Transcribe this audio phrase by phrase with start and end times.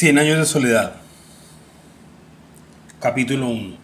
[0.00, 0.94] Cien años de soledad.
[3.00, 3.76] Capítulo 1.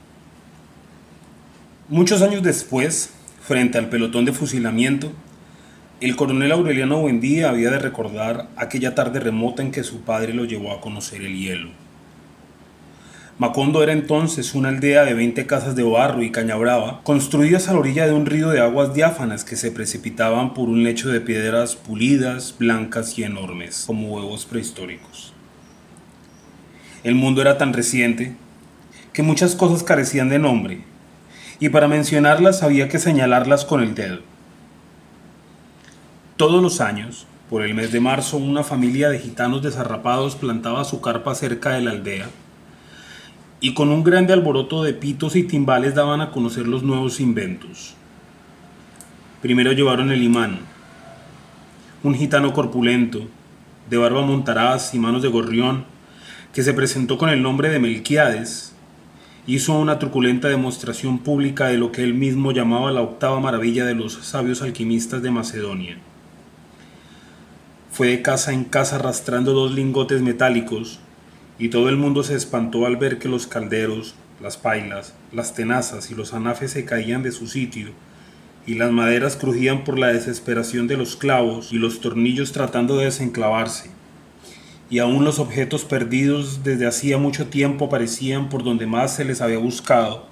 [1.91, 3.11] Muchos años después,
[3.43, 5.13] frente al pelotón de fusilamiento,
[6.01, 10.47] el coronel Aureliano Buendía había de recordar aquella tarde remota en que su padre lo
[10.47, 11.69] llevó a conocer el hielo.
[13.37, 17.75] Macondo era entonces una aldea de 20 casas de barro y caña brava, construidas a
[17.75, 21.21] la orilla de un río de aguas diáfanas que se precipitaban por un lecho de
[21.21, 25.36] piedras pulidas, blancas y enormes, como huevos prehistóricos.
[27.07, 28.35] El mundo era tan reciente
[29.13, 30.81] que muchas cosas carecían de nombre,
[31.61, 34.23] y para mencionarlas había que señalarlas con el dedo.
[36.37, 41.01] Todos los años, por el mes de marzo, una familia de gitanos desarrapados plantaba su
[41.01, 42.29] carpa cerca de la aldea,
[43.61, 47.95] y con un grande alboroto de pitos y timbales daban a conocer los nuevos inventos.
[49.43, 50.59] Primero llevaron el imán,
[52.03, 53.29] un gitano corpulento,
[53.89, 55.95] de barba montaraz y manos de gorrión,
[56.57, 58.73] que se presentó con el nombre de Melquiades,
[59.47, 63.95] hizo una truculenta demostración pública de lo que él mismo llamaba la octava maravilla de
[63.95, 65.99] los sabios alquimistas de Macedonia.
[67.93, 70.99] Fue de casa en casa arrastrando dos lingotes metálicos,
[71.59, 76.11] y todo el mundo se espantó al ver que los calderos, las pailas, las tenazas
[76.11, 77.89] y los anafes se caían de su sitio,
[78.67, 83.05] y las maderas crujían por la desesperación de los clavos y los tornillos tratando de
[83.05, 83.96] desenclavarse
[84.89, 89.41] y aún los objetos perdidos desde hacía mucho tiempo aparecían por donde más se les
[89.41, 90.27] había buscado,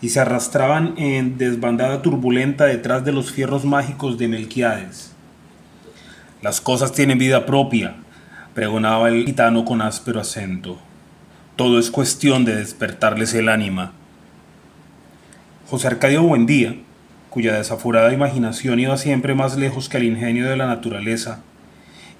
[0.00, 5.12] y se arrastraban en desbandada turbulenta detrás de los fierros mágicos de Melquiades.
[6.42, 7.96] Las cosas tienen vida propia,
[8.52, 10.78] pregonaba el gitano con áspero acento.
[11.56, 13.92] Todo es cuestión de despertarles el ánima.
[15.70, 16.76] José Arcadio Buendía,
[17.30, 21.42] cuya desaforada imaginación iba siempre más lejos que el ingenio de la naturaleza,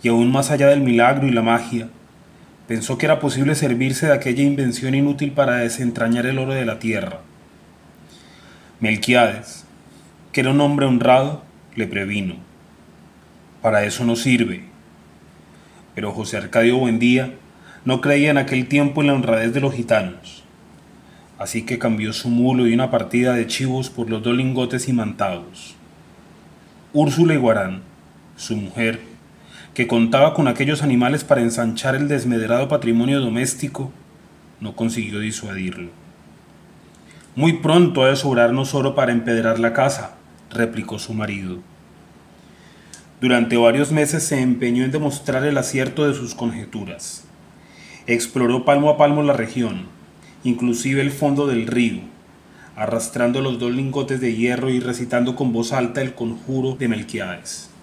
[0.04, 1.88] y aún más allá del milagro y la magia,
[2.68, 6.78] pensó que era posible servirse de aquella invención inútil para desentrañar el oro de la
[6.78, 7.20] tierra.
[8.80, 9.64] Melquiades,
[10.30, 11.42] que era un hombre honrado,
[11.74, 12.36] le previno.
[13.62, 14.64] Para eso no sirve.
[15.94, 17.32] Pero José Arcadio Buendía
[17.86, 20.44] no creía en aquel tiempo en la honradez de los gitanos.
[21.38, 25.76] Así que cambió su mulo y una partida de chivos por los dos lingotes imantados.
[26.92, 27.80] Úrsula Iguarán,
[28.36, 29.13] su mujer,
[29.74, 33.90] que contaba con aquellos animales para ensanchar el desmedrado patrimonio doméstico,
[34.60, 35.90] no consiguió disuadirlo.
[37.34, 40.14] Muy pronto ha de sobrarnos oro para empedrar la casa,
[40.50, 41.58] replicó su marido.
[43.20, 47.24] Durante varios meses se empeñó en demostrar el acierto de sus conjeturas.
[48.06, 49.86] Exploró palmo a palmo la región,
[50.44, 52.02] inclusive el fondo del río,
[52.76, 57.73] arrastrando los dos lingotes de hierro y recitando con voz alta el conjuro de Melquiades.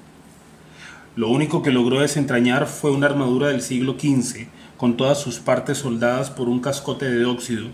[1.17, 5.79] Lo único que logró desentrañar fue una armadura del siglo XV, con todas sus partes
[5.79, 7.67] soldadas por un cascote de óxido,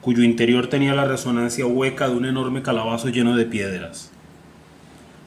[0.00, 4.12] cuyo interior tenía la resonancia hueca de un enorme calabazo lleno de piedras.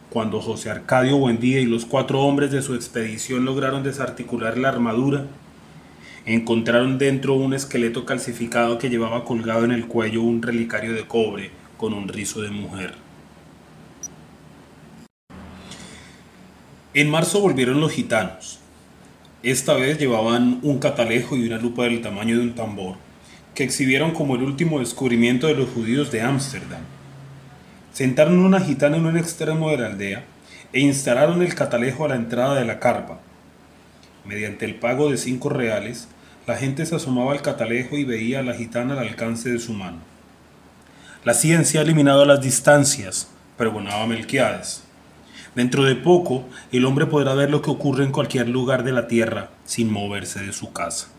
[0.10, 5.26] Cuando José Arcadio Buendía y los cuatro hombres de su expedición lograron desarticular la armadura,
[6.26, 11.52] encontraron dentro un esqueleto calcificado que llevaba colgado en el cuello un relicario de cobre
[11.78, 13.07] con un rizo de mujer.
[16.98, 18.58] En marzo volvieron los gitanos.
[19.44, 22.96] Esta vez llevaban un catalejo y una lupa del tamaño de un tambor,
[23.54, 26.82] que exhibieron como el último descubrimiento de los judíos de Ámsterdam.
[27.94, 30.24] Sentaron una gitana en un extremo de la aldea
[30.74, 33.20] e instalaron el catalejo a la entrada de la carpa.
[34.26, 36.08] Mediante el pago de cinco reales,
[36.48, 39.74] la gente se asomaba al catalejo y veía a la gitana al alcance de su
[39.74, 40.00] mano.
[41.24, 44.87] La ciencia ha eliminado las distancias, pregonaba Melquiades.
[45.56, 49.08] Dentro de poco, el hombre podrá ver lo que ocurre en cualquier lugar de la
[49.08, 51.10] tierra sin moverse de su casa.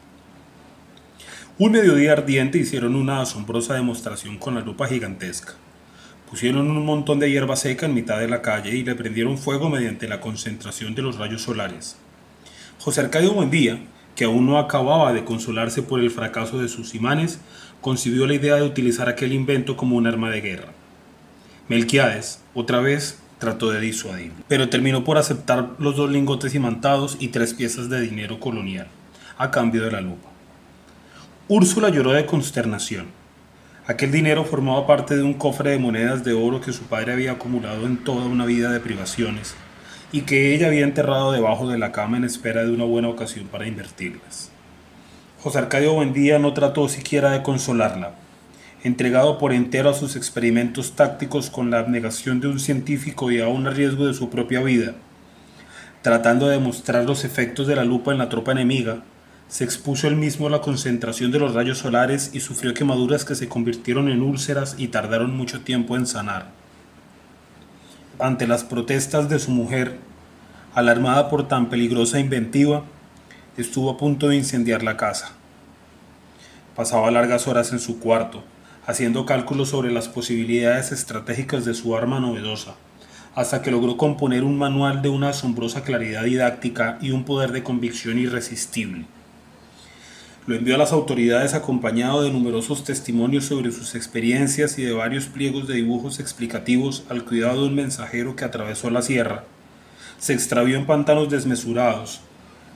[1.59, 5.55] Un mediodía ardiente hicieron una asombrosa demostración con la lupa gigantesca.
[6.31, 9.69] Pusieron un montón de hierba seca en mitad de la calle y le prendieron fuego
[9.69, 11.97] mediante la concentración de los rayos solares.
[12.79, 13.81] José Arcadio Buendía,
[14.15, 17.41] que aún no acababa de consolarse por el fracaso de sus imanes,
[17.81, 20.73] concibió la idea de utilizar aquel invento como un arma de guerra.
[21.69, 27.29] Melquiades, otra vez, trató de disuadir, pero terminó por aceptar los dos lingotes imantados y
[27.29, 28.89] tres piezas de dinero colonial,
[29.37, 30.29] a cambio de la lupa.
[31.47, 33.07] Úrsula lloró de consternación.
[33.87, 37.33] Aquel dinero formaba parte de un cofre de monedas de oro que su padre había
[37.33, 39.55] acumulado en toda una vida de privaciones
[40.13, 43.47] y que ella había enterrado debajo de la cama en espera de una buena ocasión
[43.47, 44.51] para invertirlas.
[45.41, 48.13] José Arcadio Buendía no trató siquiera de consolarla,
[48.85, 53.67] entregado por entero a sus experimentos tácticos con la abnegación de un científico y aún
[53.67, 54.95] a riesgo de su propia vida,
[56.03, 59.03] tratando de demostrar los efectos de la lupa en la tropa enemiga,
[59.49, 63.35] Se expuso él mismo a la concentración de los rayos solares y sufrió quemaduras que
[63.35, 66.51] se convirtieron en úlceras y tardaron mucho tiempo en sanar.
[68.19, 69.97] Ante las protestas de su mujer,
[70.75, 72.85] alarmada por tan peligrosa inventiva,
[73.57, 75.31] estuvo a punto de incendiar la casa.
[76.77, 78.45] Pasaba largas horas en su cuarto,
[78.89, 82.75] haciendo cálculos sobre las posibilidades estratégicas de su arma novedosa,
[83.35, 87.63] hasta que logró componer un manual de una asombrosa claridad didáctica y un poder de
[87.63, 89.05] convicción irresistible.
[90.47, 95.27] Lo envió a las autoridades acompañado de numerosos testimonios sobre sus experiencias y de varios
[95.27, 99.45] pliegos de dibujos explicativos al cuidado de un mensajero que atravesó la sierra.
[100.19, 102.23] Se extravió en pantanos desmesurados,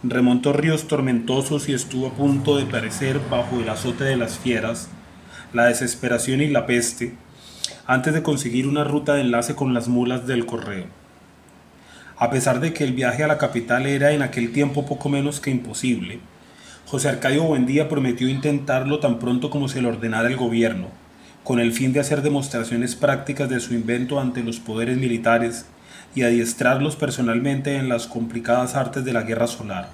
[0.03, 4.91] remontó ríos tormentosos y estuvo a punto de perecer bajo el azote de las fieras,
[5.53, 7.15] la desesperación y la peste,
[7.87, 10.87] antes de conseguir una ruta de enlace con las mulas del correo.
[12.17, 15.41] A pesar de que el viaje a la capital era en aquel tiempo poco menos
[15.41, 16.21] que imposible,
[16.87, 20.89] José Arcadio Buendía prometió intentarlo tan pronto como se le ordenara el gobierno,
[21.43, 25.67] con el fin de hacer demostraciones prácticas de su invento ante los poderes militares
[26.15, 29.89] y adiestrarlos personalmente en las complicadas artes de la guerra solar.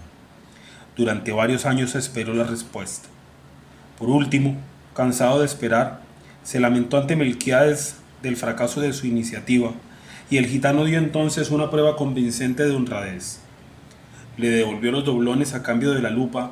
[0.96, 3.08] Durante varios años esperó la respuesta.
[3.98, 4.56] Por último,
[4.98, 6.00] cansado de esperar,
[6.42, 9.70] se lamentó ante Melquiades del fracaso de su iniciativa,
[10.28, 13.38] y el gitano dio entonces una prueba convincente de honradez.
[14.38, 16.50] Le devolvió los doblones a cambio de la lupa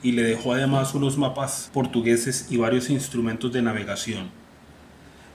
[0.00, 4.30] y le dejó además unos mapas portugueses y varios instrumentos de navegación.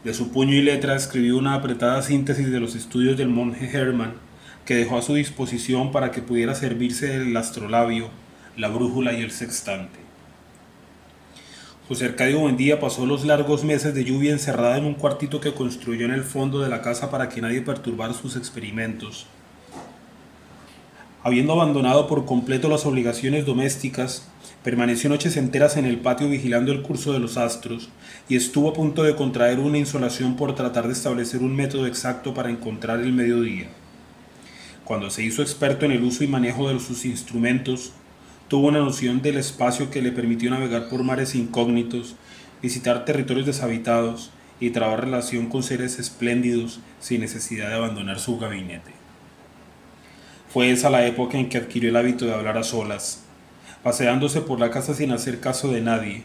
[0.05, 4.13] De su puño y letra escribió una apretada síntesis de los estudios del monje Hermann,
[4.63, 8.07] que dejó a su disposición para que pudiera servirse del astrolabio,
[8.55, 10.02] la brújula y el sextante.
[11.93, 16.05] José Arcadio Buendía pasó los largos meses de lluvia encerrada en un cuartito que construyó
[16.05, 19.27] en el fondo de la casa para que nadie perturbara sus experimentos.
[21.21, 24.27] Habiendo abandonado por completo las obligaciones domésticas,
[24.63, 27.89] Permaneció noches enteras en el patio vigilando el curso de los astros
[28.27, 32.33] y estuvo a punto de contraer una insolación por tratar de establecer un método exacto
[32.33, 33.67] para encontrar el mediodía.
[34.83, 37.91] Cuando se hizo experto en el uso y manejo de sus instrumentos,
[38.53, 42.15] tuvo una noción del espacio que le permitió navegar por mares incógnitos,
[42.61, 44.29] visitar territorios deshabitados
[44.59, 48.91] y trabar relación con seres espléndidos sin necesidad de abandonar su gabinete.
[50.49, 53.23] Fue esa la época en que adquirió el hábito de hablar a solas,
[53.81, 56.23] paseándose por la casa sin hacer caso de nadie,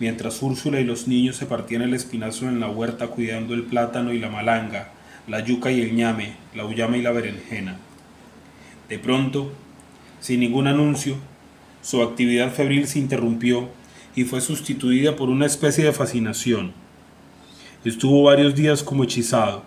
[0.00, 4.14] mientras Úrsula y los niños se partían el espinazo en la huerta cuidando el plátano
[4.14, 4.92] y la malanga,
[5.28, 7.76] la yuca y el ñame, la uyama y la berenjena.
[8.88, 9.52] De pronto,
[10.20, 11.18] sin ningún anuncio,
[11.86, 13.68] su actividad febril se interrumpió
[14.16, 16.72] y fue sustituida por una especie de fascinación.
[17.84, 19.62] Estuvo varios días como hechizado,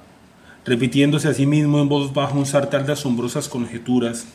[0.66, 4.28] repitiéndose a sí mismo en voz baja un sartal de asombrosas conjeturas,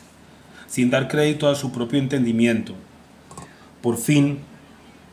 [0.66, 2.74] sin dar crédito a su propio entendimiento,
[3.82, 4.38] por fin,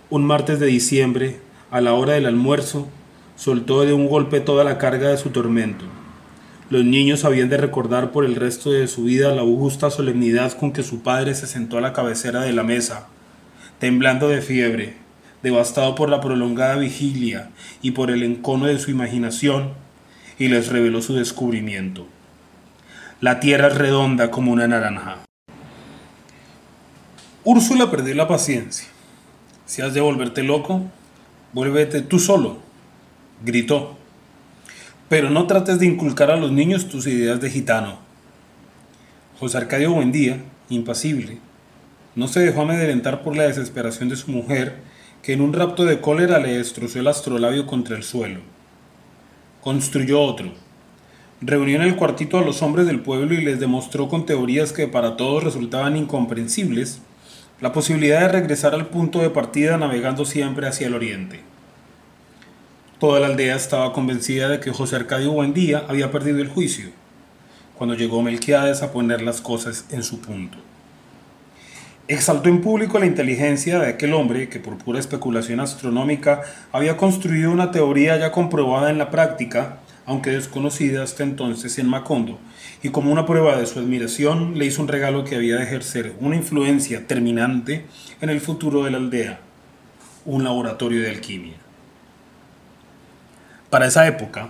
[0.09, 1.41] un martes de diciembre,
[1.71, 2.88] a la hora del almuerzo,
[3.35, 5.83] soltó de un golpe toda la carga de su tormento.
[6.71, 10.71] Los niños habían de recordar por el resto de su vida la augusta solemnidad con
[10.71, 13.09] que su padre se sentó a la cabecera de la mesa,
[13.79, 14.94] temblando de fiebre,
[15.44, 17.50] devastado por la prolongada vigilia
[17.81, 19.73] y por el encono de su imaginación,
[20.39, 22.07] y les reveló su descubrimiento.
[23.19, 25.25] La tierra es redonda como una naranja.
[27.43, 28.88] Úrsula perdió la paciencia.
[29.65, 30.84] Si has de volverte loco,
[31.51, 32.60] vuélvete tú solo,
[33.43, 33.98] gritó.
[35.12, 37.98] Pero no trates de inculcar a los niños tus ideas de gitano.
[39.41, 40.38] José Arcadio Buendía,
[40.70, 41.38] impasible,
[42.15, 44.77] no se dejó amedrentar por la desesperación de su mujer,
[45.22, 48.39] que en un rapto de cólera le destrozó el astrolabio contra el suelo.
[49.60, 50.53] Construyó otro.
[51.41, 54.88] Reunió en el cuartito a los hombres del pueblo y les demostró con teorías que
[54.88, 57.01] para todos resultaban incomprensibles
[57.60, 61.50] la posibilidad de regresar al punto de partida navegando siempre hacia el oriente.
[63.01, 66.91] Toda la aldea estaba convencida de que José Arcadio Buendía había perdido el juicio,
[67.75, 70.60] cuando llegó Melquiades a poner las cosas en su punto.
[72.08, 77.50] Exaltó en público la inteligencia de aquel hombre que por pura especulación astronómica había construido
[77.50, 82.38] una teoría ya comprobada en la práctica, aunque desconocida hasta entonces en Macondo,
[82.84, 86.13] y como una prueba de su admiración le hizo un regalo que había de ejercer
[86.20, 87.84] una influencia terminante
[88.22, 89.39] en el futuro de la aldea,
[90.24, 91.61] un laboratorio de alquimia.
[93.72, 94.50] Para esa época,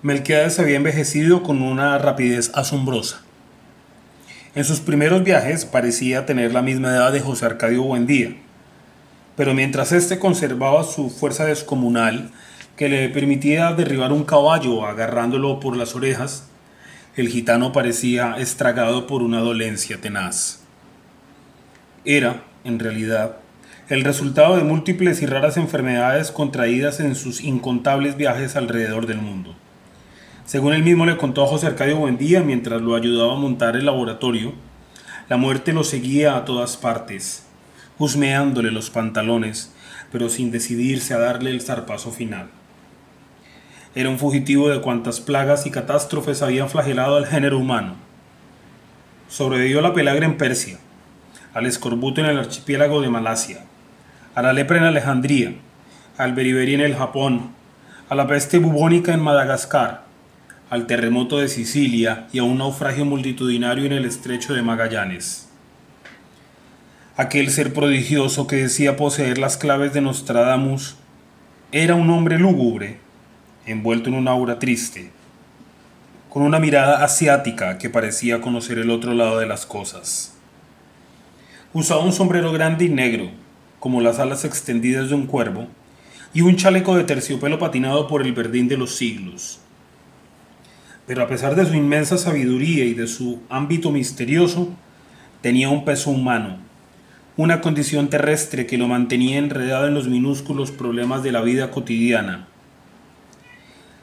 [0.00, 3.20] Melquiades había envejecido con una rapidez asombrosa.
[4.54, 8.34] En sus primeros viajes parecía tener la misma edad de José Arcadio Buendía,
[9.36, 12.30] pero mientras éste conservaba su fuerza descomunal
[12.74, 16.48] que le permitía derribar un caballo agarrándolo por las orejas,
[17.16, 20.60] el gitano parecía estragado por una dolencia tenaz.
[22.06, 23.36] Era, en realidad,
[23.88, 29.56] el resultado de múltiples y raras enfermedades contraídas en sus incontables viajes alrededor del mundo.
[30.46, 33.86] Según él mismo le contó a José Arcadio Buendía mientras lo ayudaba a montar el
[33.86, 34.52] laboratorio,
[35.28, 37.44] la muerte lo seguía a todas partes,
[37.98, 39.72] husmeándole los pantalones,
[40.12, 42.50] pero sin decidirse a darle el zarpazo final.
[43.96, 47.96] Era un fugitivo de cuantas plagas y catástrofes habían flagelado al género humano.
[49.28, 50.78] Sobrevivió a la pelagra en Persia,
[51.52, 53.64] al escorbuto en el archipiélago de Malasia,
[54.34, 55.54] a la lepra en Alejandría,
[56.16, 57.50] al beriberi en el Japón,
[58.08, 60.04] a la peste bubónica en Madagascar,
[60.70, 65.48] al terremoto de Sicilia y a un naufragio multitudinario en el estrecho de Magallanes.
[67.14, 70.96] Aquel ser prodigioso que decía poseer las claves de Nostradamus
[71.70, 73.00] era un hombre lúgubre,
[73.66, 75.10] envuelto en una aura triste,
[76.30, 80.34] con una mirada asiática que parecía conocer el otro lado de las cosas.
[81.74, 83.30] Usaba un sombrero grande y negro,
[83.82, 85.66] como las alas extendidas de un cuervo,
[86.32, 89.58] y un chaleco de terciopelo patinado por el verdín de los siglos.
[91.04, 94.68] Pero a pesar de su inmensa sabiduría y de su ámbito misterioso,
[95.40, 96.58] tenía un peso humano,
[97.36, 102.46] una condición terrestre que lo mantenía enredado en los minúsculos problemas de la vida cotidiana.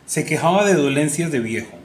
[0.06, 1.78] Se quejaba de dolencias de viejo,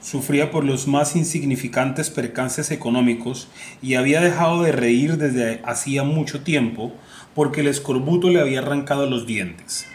[0.00, 3.48] sufría por los más insignificantes percances económicos
[3.82, 6.92] y había dejado de reír desde hacía mucho tiempo
[7.34, 9.86] porque el escorbuto le había arrancado los dientes.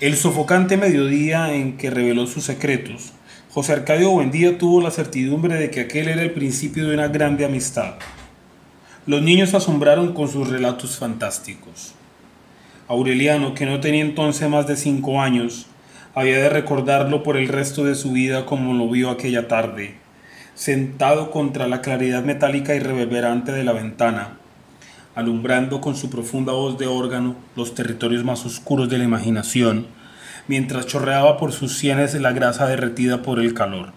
[0.00, 3.12] El sofocante mediodía en que reveló sus secretos,
[3.50, 7.44] José Arcadio Buendía tuvo la certidumbre de que aquel era el principio de una grande
[7.44, 7.94] amistad.
[9.06, 11.94] Los niños asombraron con sus relatos fantásticos.
[12.86, 15.66] Aureliano, que no tenía entonces más de cinco años,
[16.14, 19.94] había de recordarlo por el resto de su vida como lo vio aquella tarde,
[20.54, 24.37] sentado contra la claridad metálica y reverberante de la ventana,
[25.18, 29.88] alumbrando con su profunda voz de órgano los territorios más oscuros de la imaginación,
[30.46, 33.90] mientras chorreaba por sus sienes la grasa derretida por el calor.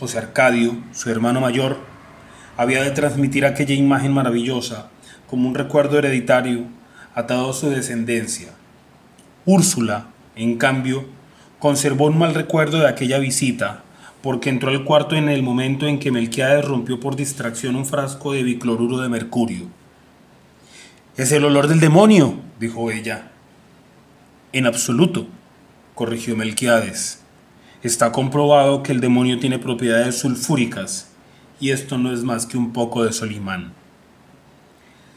[0.00, 1.76] José Arcadio, su hermano mayor,
[2.56, 4.88] había de transmitir aquella imagen maravillosa
[5.26, 6.64] como un recuerdo hereditario
[7.14, 8.48] atado a su descendencia.
[9.44, 11.04] Úrsula, en cambio,
[11.58, 13.82] conservó un mal recuerdo de aquella visita,
[14.22, 18.32] porque entró al cuarto en el momento en que Melquiades rompió por distracción un frasco
[18.32, 19.77] de bicloruro de mercurio.
[21.18, 23.32] Es el olor del demonio, dijo ella.
[24.52, 25.26] En absoluto,
[25.96, 27.24] corrigió Melquiades.
[27.82, 31.10] Está comprobado que el demonio tiene propiedades sulfúricas,
[31.58, 33.72] y esto no es más que un poco de Solimán.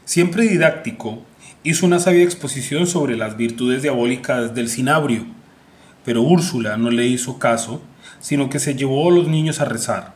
[0.04, 1.22] Siempre didáctico,
[1.64, 5.28] hizo una sabia exposición sobre las virtudes diabólicas del cinabrio,
[6.04, 7.80] pero Úrsula no le hizo caso,
[8.20, 10.16] sino que se llevó a los niños a rezar.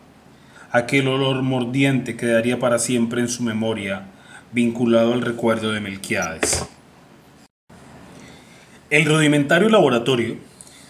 [0.71, 4.07] Aquel olor mordiente quedaría para siempre en su memoria,
[4.55, 6.65] vinculado al recuerdo de Melquiades.
[8.89, 10.37] El rudimentario laboratorio,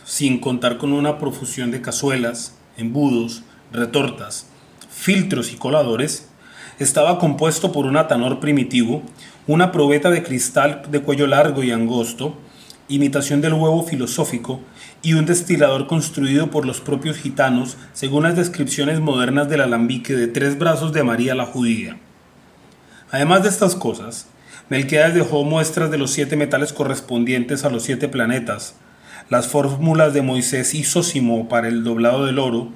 [0.03, 3.41] sin contar con una profusión de cazuelas, embudos,
[3.71, 4.47] retortas,
[4.87, 6.29] filtros y coladores,
[6.77, 9.01] estaba compuesto por un atanor primitivo,
[9.47, 12.37] una probeta de cristal de cuello largo y angosto,
[12.87, 14.59] imitación del huevo filosófico,
[15.01, 20.27] y un destilador construido por los propios gitanos según las descripciones modernas del alambique de
[20.27, 21.97] tres brazos de María la Judía.
[23.11, 24.27] Además de estas cosas,
[24.69, 28.75] Melquiades dejó muestras de los siete metales correspondientes a los siete planetas,
[29.29, 32.69] las fórmulas de Moisés y Sósimo para el doblado del oro,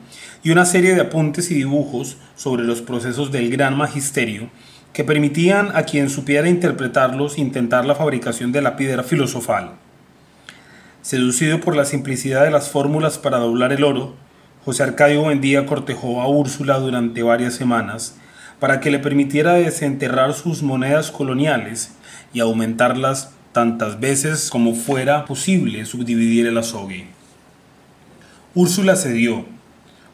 [0.43, 4.49] y una serie de apuntes y dibujos sobre los procesos del gran magisterio
[4.93, 9.73] que permitían a quien supiera interpretarlos intentar la fabricación de la piedra filosofal.
[11.01, 14.15] Seducido por la simplicidad de las fórmulas para doblar el oro,
[14.65, 18.15] José Arcadio Buendía cortejó a Úrsula durante varias semanas
[18.59, 21.91] para que le permitiera desenterrar sus monedas coloniales
[22.33, 27.07] y aumentarlas tantas veces como fuera posible subdividir el azogue.
[28.53, 29.45] Úrsula cedió,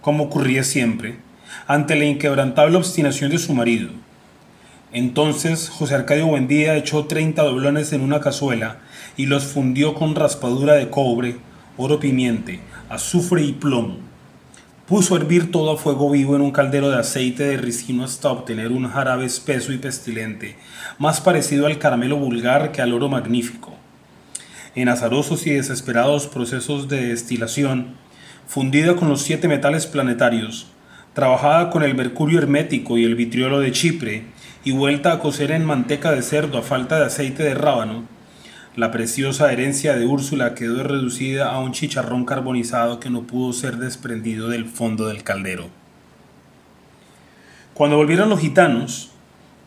[0.01, 1.17] como ocurría siempre,
[1.67, 3.89] ante la inquebrantable obstinación de su marido.
[4.91, 8.77] Entonces José Arcadio Buendía echó 30 doblones en una cazuela
[9.17, 11.37] y los fundió con raspadura de cobre,
[11.77, 13.97] oro pimiente, azufre y plomo.
[14.87, 18.29] Puso a hervir todo a fuego vivo en un caldero de aceite de ricino hasta
[18.29, 20.57] obtener un jarabe espeso y pestilente,
[20.99, 23.73] más parecido al caramelo vulgar que al oro magnífico.
[24.75, 27.95] En azarosos y desesperados procesos de destilación,
[28.45, 30.67] fundida con los siete metales planetarios,
[31.13, 34.25] trabajada con el mercurio hermético y el vitriolo de Chipre,
[34.63, 38.03] y vuelta a cocer en manteca de cerdo a falta de aceite de rábano,
[38.75, 43.77] la preciosa herencia de Úrsula quedó reducida a un chicharrón carbonizado que no pudo ser
[43.77, 45.69] desprendido del fondo del caldero.
[47.73, 49.11] Cuando volvieron los gitanos,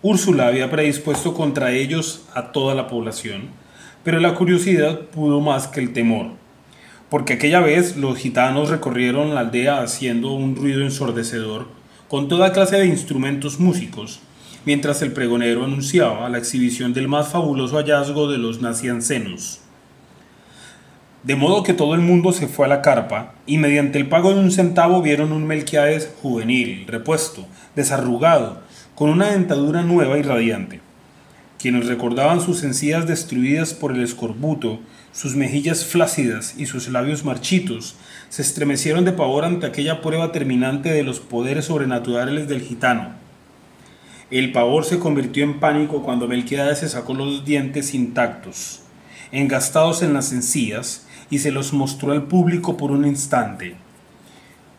[0.03, 3.49] Úrsula había predispuesto contra ellos a toda la población,
[4.05, 6.33] pero la curiosidad pudo más que el temor,
[7.09, 11.69] porque aquella vez los gitanos recorrieron la aldea haciendo un ruido ensordecedor
[12.09, 14.21] con toda clase de instrumentos músicos,
[14.69, 19.61] mientras el pregonero anunciaba la exhibición del más fabuloso hallazgo de los naciancenos.
[21.23, 24.35] De modo que todo el mundo se fue a la carpa y mediante el pago
[24.35, 27.47] de un centavo vieron un Melquiades juvenil, repuesto,
[27.77, 28.61] desarrugado,
[28.95, 30.83] con una dentadura nueva y radiante.
[31.59, 34.81] Quienes recordaban sus encías destruidas por el escorbuto,
[35.13, 37.97] sus mejillas flácidas y sus labios marchitos,
[38.29, 43.28] se estremecieron de pavor ante aquella prueba terminante de los poderes sobrenaturales del gitano.
[44.31, 48.83] El pavor se convirtió en pánico cuando Melquiades se sacó los dientes intactos,
[49.33, 53.77] engastados en las encías, y se los mostró al público por un instante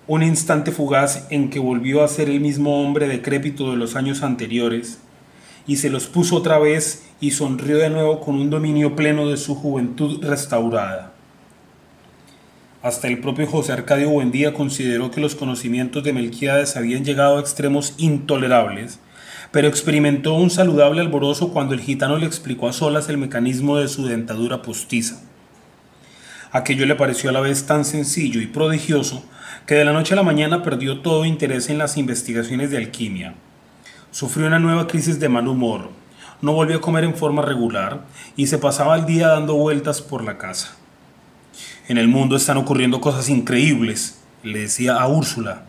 [0.10, 4.24] un instante fugaz en que volvió a ser el mismo hombre decrépito de los años
[4.24, 4.98] anteriores,
[5.68, 9.38] y se los puso otra vez y sonrió de nuevo con un dominio pleno de
[9.38, 11.13] su juventud restaurada.
[12.82, 17.41] Hasta el propio José Arcadio Buendía consideró que los conocimientos de Melquiades habían llegado a
[17.41, 18.98] extremos intolerables,
[19.51, 23.88] pero experimentó un saludable alborozo cuando el gitano le explicó a solas el mecanismo de
[23.88, 25.22] su dentadura postiza.
[26.51, 29.24] Aquello le pareció a la vez tan sencillo y prodigioso
[29.65, 33.36] que de la noche a la mañana perdió todo interés en las investigaciones de alquimia.
[34.12, 35.91] Sufrió una nueva crisis de mal humor,
[36.41, 38.01] no volvió a comer en forma regular
[38.36, 40.75] y se pasaba el día dando vueltas por la casa.
[41.88, 45.65] En el mundo están ocurriendo cosas increíbles, le decía a Úrsula.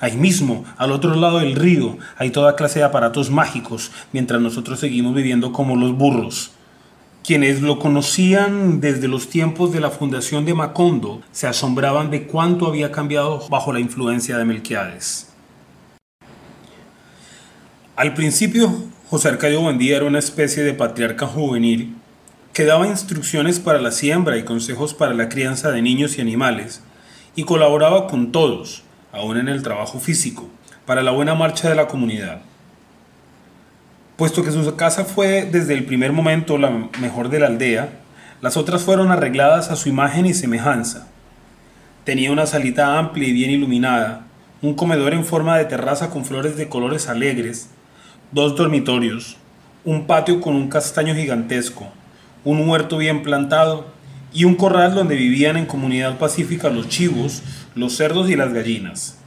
[0.00, 4.80] Ahí mismo, al otro lado del río, hay toda clase de aparatos mágicos, mientras nosotros
[4.80, 6.52] seguimos viviendo como los burros.
[7.22, 12.66] Quienes lo conocían desde los tiempos de la fundación de Macondo se asombraban de cuánto
[12.66, 15.28] había cambiado bajo la influencia de Melquiades.
[17.94, 18.72] Al principio,
[19.10, 21.94] José Arcadio Buendía era una especie de patriarca juvenil
[22.54, 26.82] que daba instrucciones para la siembra y consejos para la crianza de niños y animales,
[27.36, 28.82] y colaboraba con todos,
[29.12, 30.48] aún en el trabajo físico,
[30.86, 32.40] para la buena marcha de la comunidad.
[34.16, 36.70] Puesto que su casa fue desde el primer momento la
[37.00, 37.88] mejor de la aldea,
[38.40, 41.08] las otras fueron arregladas a su imagen y semejanza.
[42.04, 44.26] Tenía una salita amplia y bien iluminada,
[44.62, 47.70] un comedor en forma de terraza con flores de colores alegres,
[48.32, 49.36] dos dormitorios,
[49.84, 51.86] un patio con un castaño gigantesco,
[52.44, 53.86] un huerto bien plantado
[54.32, 57.42] y un corral donde vivían en comunidad pacífica los chivos,
[57.74, 59.18] los cerdos y las gallinas.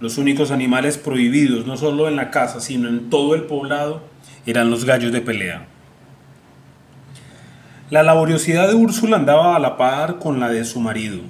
[0.00, 4.02] Los únicos animales prohibidos no solo en la casa, sino en todo el poblado
[4.44, 5.66] eran los gallos de pelea.
[7.88, 11.20] La laboriosidad de Úrsula andaba a la par con la de su marido.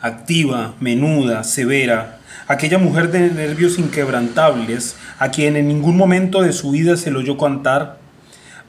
[0.00, 6.70] Activa, menuda, severa, aquella mujer de nervios inquebrantables, a quien en ningún momento de su
[6.70, 7.98] vida se lo oyó cantar,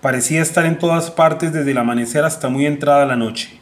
[0.02, 3.61] parecía estar en todas partes desde el amanecer hasta muy entrada la noche,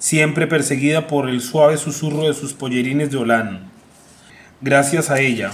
[0.00, 3.70] siempre perseguida por el suave susurro de sus pollerines de Olán.
[4.62, 5.50] Gracias a ella,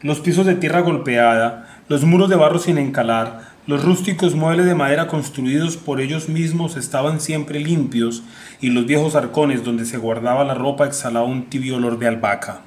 [0.00, 4.74] los pisos de tierra golpeada, los muros de barro sin encalar, los rústicos muebles de
[4.74, 8.22] madera construidos por ellos mismos estaban siempre limpios
[8.58, 12.62] y los viejos arcones donde se guardaba la ropa exhalaba un tibio olor de albahaca.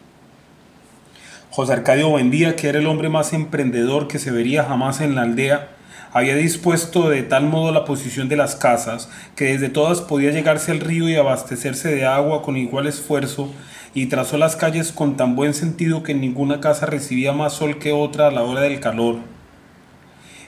[1.49, 5.23] José Arcadio Buendía, que era el hombre más emprendedor que se vería jamás en la
[5.23, 5.76] aldea,
[6.17, 10.71] había dispuesto de tal modo la posición de las casas que desde todas podía llegarse
[10.71, 13.53] al río y abastecerse de agua con igual esfuerzo
[13.93, 17.91] y trazó las calles con tan buen sentido que ninguna casa recibía más sol que
[17.91, 19.17] otra a la hora del calor.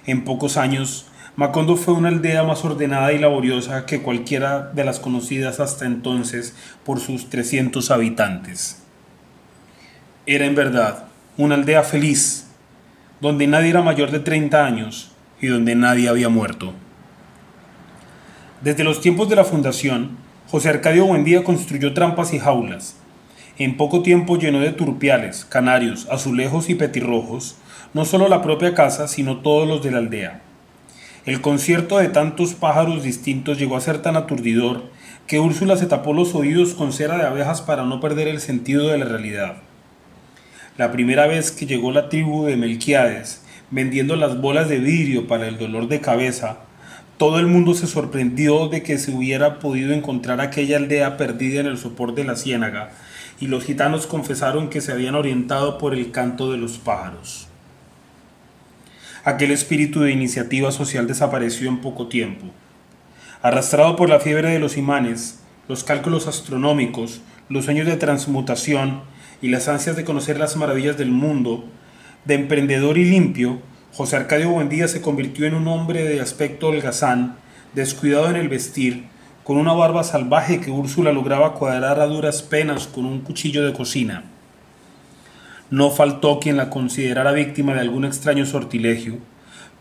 [0.07, 1.05] En pocos años,
[1.35, 6.55] Macondo fue una aldea más ordenada y laboriosa que cualquiera de las conocidas hasta entonces
[6.83, 8.81] por sus 300 habitantes.
[10.25, 11.03] Era en verdad
[11.37, 12.47] una aldea feliz,
[13.21, 16.73] donde nadie era mayor de 30 años y donde nadie había muerto.
[18.61, 22.95] Desde los tiempos de la fundación, José Arcadio Buendía construyó trampas y jaulas,
[23.59, 27.57] en poco tiempo llenó de turpiales, canarios, azulejos y petirrojos,
[27.93, 30.41] no solo la propia casa, sino todos los de la aldea.
[31.25, 34.85] El concierto de tantos pájaros distintos llegó a ser tan aturdidor
[35.27, 38.87] que Úrsula se tapó los oídos con cera de abejas para no perder el sentido
[38.87, 39.57] de la realidad.
[40.77, 45.47] La primera vez que llegó la tribu de Melquiades, vendiendo las bolas de vidrio para
[45.47, 46.59] el dolor de cabeza,
[47.17, 51.65] todo el mundo se sorprendió de que se hubiera podido encontrar aquella aldea perdida en
[51.65, 52.91] el sopor de la ciénaga,
[53.41, 57.47] y los gitanos confesaron que se habían orientado por el canto de los pájaros.
[59.25, 62.47] Aquel espíritu de iniciativa social desapareció en poco tiempo.
[63.41, 69.01] Arrastrado por la fiebre de los imanes, los cálculos astronómicos, los sueños de transmutación
[69.41, 71.65] y las ansias de conocer las maravillas del mundo,
[72.29, 73.57] de emprendedor y limpio,
[73.91, 77.37] José Arcadio Buendía se convirtió en un hombre de aspecto holgazán,
[77.73, 79.05] descuidado en el vestir,
[79.43, 83.73] con una barba salvaje que Úrsula lograba cuadrar a duras penas con un cuchillo de
[83.73, 84.25] cocina.
[85.71, 89.17] No faltó quien la considerara víctima de algún extraño sortilegio,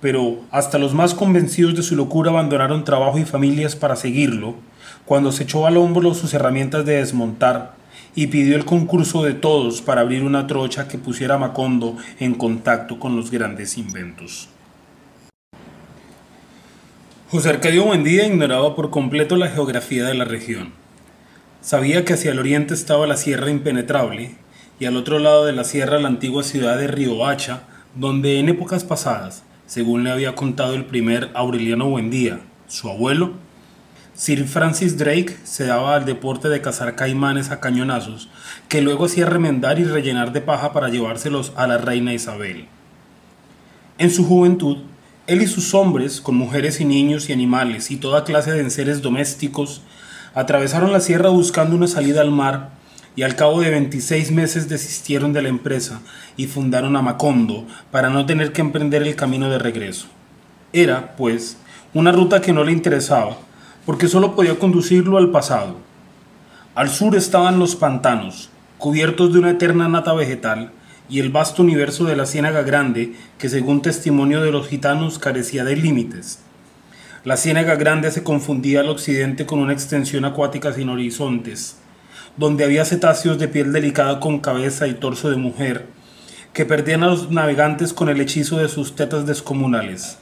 [0.01, 4.55] pero hasta los más convencidos de su locura abandonaron trabajo y familias para seguirlo,
[5.05, 7.75] cuando se echó al hombro sus herramientas de desmontar
[8.14, 12.35] y pidió el concurso de todos para abrir una trocha que pusiera a Macondo en
[12.35, 14.49] contacto con los grandes inventos.
[17.31, 20.73] José Arcadio Buendía ignoraba por completo la geografía de la región.
[21.61, 24.37] Sabía que hacia el oriente estaba la Sierra Impenetrable
[24.81, 28.85] y al otro lado de la sierra la antigua ciudad de Riohacha, donde en épocas
[28.85, 33.33] pasadas, según le había contado el primer Aureliano Buendía, su abuelo,
[34.19, 38.29] Sir Francis Drake se daba al deporte de cazar caimanes a cañonazos,
[38.69, 42.67] que luego hacía remendar y rellenar de paja para llevárselos a la reina Isabel.
[43.97, 44.79] En su juventud,
[45.29, 49.03] él y sus hombres, con mujeres y niños y animales y toda clase de enseres
[49.03, 49.83] domésticos,
[50.35, 52.71] atravesaron la sierra buscando una salida al mar
[53.15, 56.01] y al cabo de 26 meses desistieron de la empresa
[56.37, 60.09] y fundaron a Macondo para no tener que emprender el camino de regreso.
[60.73, 61.57] Era, pues,
[61.95, 63.39] una ruta que no le interesaba,
[63.88, 65.79] porque solo podía conducirlo al pasado.
[66.74, 70.72] Al sur estaban los pantanos, cubiertos de una eterna nata vegetal,
[71.09, 75.64] y el vasto universo de la Ciénaga Grande, que según testimonio de los gitanos carecía
[75.64, 76.40] de límites.
[77.24, 81.79] La Ciénaga Grande se confundía al occidente con una extensión acuática sin horizontes,
[82.37, 85.87] donde había cetáceos de piel delicada con cabeza y torso de mujer,
[86.53, 90.18] que perdían a los navegantes con el hechizo de sus tetas descomunales.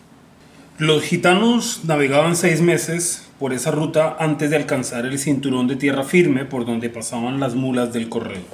[0.79, 6.05] Los gitanos navegaban seis meses por esa ruta antes de alcanzar el cinturón de tierra
[6.05, 8.45] firme por donde pasaban las mulas del correo.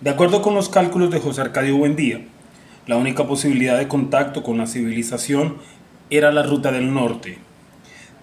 [0.00, 2.20] De acuerdo con los cálculos de José Arcadio Buendía,
[2.86, 5.56] la única posibilidad de contacto con la civilización
[6.10, 7.38] era la ruta del norte,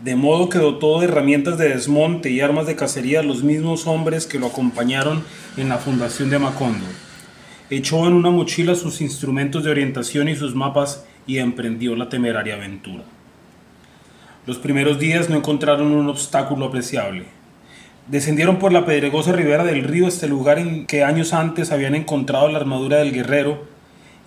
[0.01, 4.27] de modo que dotó de herramientas de desmonte y armas de cacería los mismos hombres
[4.27, 5.23] que lo acompañaron
[5.57, 6.85] en la fundación de Macondo.
[7.69, 12.55] Echó en una mochila sus instrumentos de orientación y sus mapas y emprendió la temeraria
[12.55, 13.03] aventura.
[14.45, 17.23] Los primeros días no encontraron un obstáculo apreciable.
[18.07, 22.49] Descendieron por la pedregosa ribera del río el lugar en que años antes habían encontrado
[22.49, 23.63] la armadura del guerrero,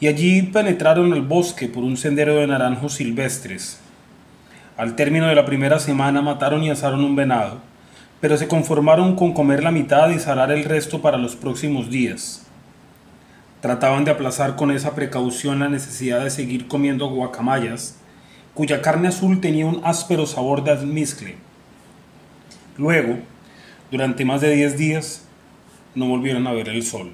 [0.01, 3.79] y allí penetraron el bosque por un sendero de naranjos silvestres.
[4.79, 7.61] Al término de la primera semana mataron y asaron un venado,
[8.19, 12.47] pero se conformaron con comer la mitad y salar el resto para los próximos días.
[13.61, 17.99] Trataban de aplazar con esa precaución la necesidad de seguir comiendo guacamayas,
[18.57, 21.35] cuya carne azul tenía un áspero sabor de almizcle.
[22.79, 23.19] Luego,
[23.91, 25.27] durante más de 10 días
[25.95, 27.13] no volvieron a ver el sol.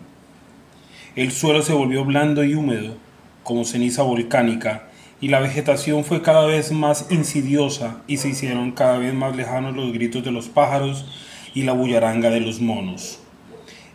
[1.16, 2.94] El suelo se volvió blando y húmedo,
[3.42, 4.88] como ceniza volcánica,
[5.20, 9.74] y la vegetación fue cada vez más insidiosa y se hicieron cada vez más lejanos
[9.74, 11.07] los gritos de los pájaros
[11.55, 13.18] y la bullaranga de los monos.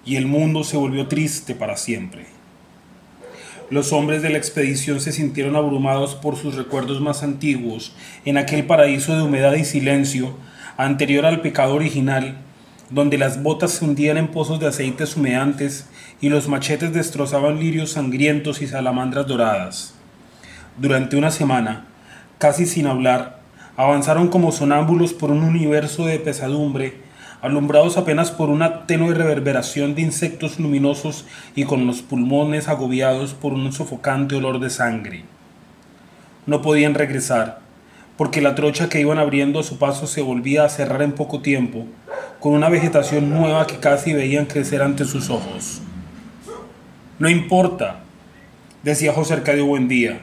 [0.04, 2.37] Y el mundo se volvió triste para siempre.
[3.70, 7.94] Los hombres de la expedición se sintieron abrumados por sus recuerdos más antiguos
[8.26, 10.36] en aquel paraíso de humedad y silencio
[10.78, 12.38] anterior al pecado original
[12.90, 15.88] donde las botas se hundían en pozos de aceites humeantes
[16.22, 19.94] y los machetes destrozaban lirios sangrientos y salamandras doradas.
[20.78, 21.86] Durante una semana,
[22.38, 23.40] casi sin hablar,
[23.76, 27.07] avanzaron como sonámbulos por un universo de pesadumbre,
[27.42, 33.54] alumbrados apenas por una tenue reverberación de insectos luminosos y con los pulmones agobiados por
[33.54, 35.24] un sofocante olor de sangre.
[36.46, 37.60] No podían regresar,
[38.18, 41.42] porque la trocha que iban abriendo a su paso se volvía a cerrar en poco
[41.42, 41.86] tiempo,
[42.40, 45.82] con una vegetación nueva que casi veían crecer ante sus ojos.
[47.20, 48.00] No importa,
[48.84, 50.22] decía José Arcadio Buendía,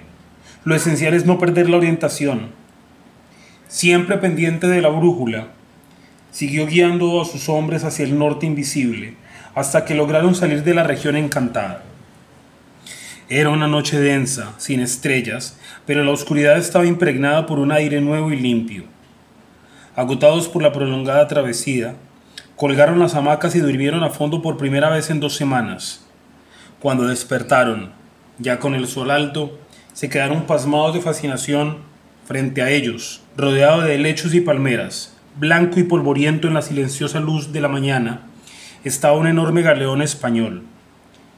[0.64, 2.50] lo esencial es no perder la orientación.
[3.68, 5.48] Siempre pendiente de la brújula,
[6.34, 9.14] siguió guiando a sus hombres hacia el norte invisible,
[9.54, 11.84] hasta que lograron salir de la región encantada.
[13.28, 18.32] Era una noche densa, sin estrellas, pero la oscuridad estaba impregnada por un aire nuevo
[18.32, 18.82] y limpio.
[19.94, 21.94] Agotados por la prolongada travesía,
[22.56, 26.04] colgaron las hamacas y durmieron a fondo por primera vez en dos semanas.
[26.80, 27.92] Cuando despertaron,
[28.40, 29.56] ya con el sol alto,
[29.92, 31.78] se quedaron pasmados de fascinación
[32.26, 37.52] frente a ellos, rodeado de lechos y palmeras, blanco y polvoriento en la silenciosa luz
[37.52, 38.20] de la mañana,
[38.84, 40.62] estaba un enorme galeón español,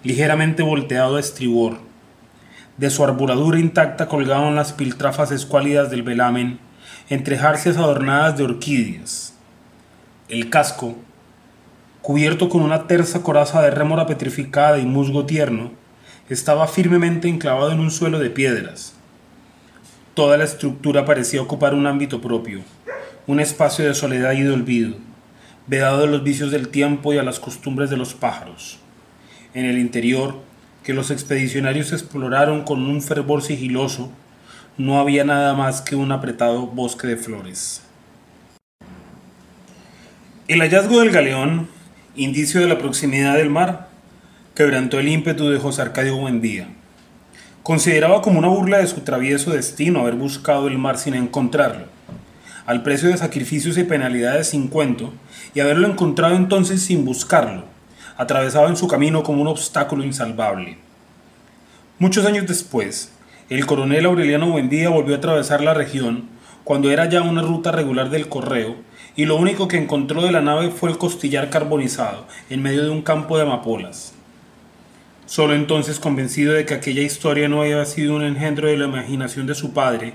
[0.02, 1.78] ligeramente volteado a estribor.
[2.76, 6.58] De su arboladura intacta colgaban las piltrafas escuálidas del velamen,
[7.08, 9.34] entre jarcias adornadas de orquídeas.
[10.28, 10.96] El casco,
[12.02, 15.70] cubierto con una tersa coraza de rémora petrificada y musgo tierno,
[16.28, 18.96] estaba firmemente enclavado en un suelo de piedras,
[20.16, 22.62] Toda la estructura parecía ocupar un ámbito propio,
[23.26, 24.94] un espacio de soledad y de olvido,
[25.66, 28.78] vedado a los vicios del tiempo y a las costumbres de los pájaros.
[29.52, 30.40] En el interior,
[30.84, 34.12] que los expedicionarios exploraron con un fervor sigiloso,
[34.78, 37.82] no había nada más que un apretado bosque de flores.
[40.46, 41.68] El hallazgo del galeón,
[42.14, 43.88] indicio de la proximidad del mar,
[44.54, 46.68] quebrantó el ímpetu de José Arcadio Buendía.
[47.64, 51.86] Consideraba como una burla de su travieso destino haber buscado el mar sin encontrarlo,
[52.66, 55.12] al precio de sacrificios y penalidades sin cuento,
[55.54, 57.64] y haberlo encontrado entonces sin buscarlo,
[58.16, 60.78] atravesado en su camino como un obstáculo insalvable.
[61.98, 63.12] Muchos años después,
[63.48, 66.28] el coronel Aureliano Buendía volvió a atravesar la región
[66.64, 68.74] cuando era ya una ruta regular del correo
[69.14, 72.90] y lo único que encontró de la nave fue el costillar carbonizado en medio de
[72.90, 74.14] un campo de amapolas.
[75.26, 79.46] Solo entonces, convencido de que aquella historia no había sido un engendro de la imaginación
[79.46, 80.14] de su padre,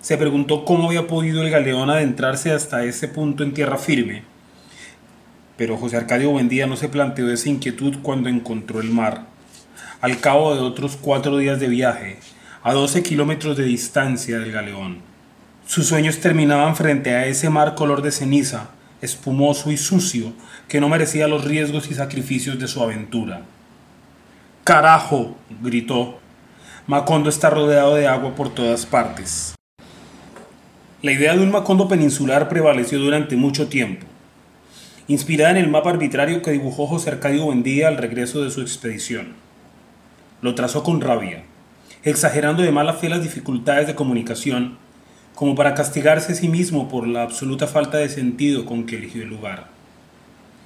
[0.00, 4.22] se preguntó cómo había podido el galeón adentrarse hasta ese punto en tierra firme.
[5.56, 9.26] Pero José Arcadio Buendía no se planteó esa inquietud cuando encontró el mar.
[10.00, 12.18] Al cabo de otros cuatro días de viaje,
[12.62, 14.98] a 12 kilómetros de distancia del galeón.
[15.66, 18.70] Sus sueños terminaban frente a ese mar color de ceniza,
[19.02, 20.32] espumoso y sucio,
[20.68, 23.42] que no merecía los riesgos y sacrificios de su aventura.
[24.62, 25.36] ¡Carajo!
[25.60, 26.20] gritó.
[26.86, 29.57] Macondo está rodeado de agua por todas partes.
[31.00, 34.04] La idea de un Macondo peninsular prevaleció durante mucho tiempo,
[35.06, 39.34] inspirada en el mapa arbitrario que dibujó José Arcadio Buendía al regreso de su expedición.
[40.42, 41.44] Lo trazó con rabia,
[42.02, 44.76] exagerando de mala fe las dificultades de comunicación
[45.36, 49.22] como para castigarse a sí mismo por la absoluta falta de sentido con que eligió
[49.22, 49.68] el lugar.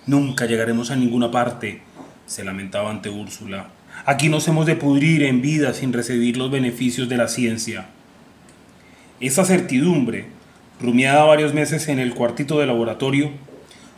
[0.06, 1.82] Nunca llegaremos a ninguna parte,
[2.24, 3.66] se lamentaba ante Úrsula.
[4.06, 7.88] Aquí nos hemos de pudrir en vida sin recibir los beneficios de la ciencia.
[9.22, 10.24] Esa certidumbre,
[10.80, 13.30] rumiada varios meses en el cuartito de laboratorio,